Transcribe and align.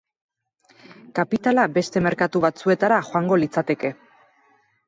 Kapitala 1.19 1.67
beste 1.77 2.03
merkatu 2.07 2.43
batzuetara 2.47 2.99
joango 3.11 3.41
litzateke. 3.43 3.93